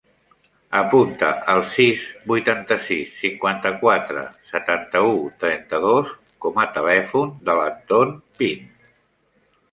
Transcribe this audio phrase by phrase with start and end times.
[0.77, 5.11] Apunta el sis, vuitanta-sis, cinquanta-quatre, setanta-u,
[5.43, 6.13] trenta-dos
[6.47, 8.65] com a telèfon de l'Anton Pin.